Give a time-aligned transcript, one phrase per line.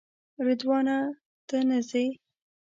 [0.45, 0.97] رضوانه
[1.47, 2.05] ته نه ځې؟